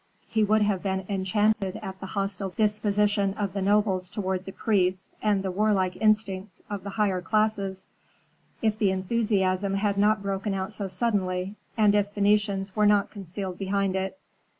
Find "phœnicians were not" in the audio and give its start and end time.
12.15-13.11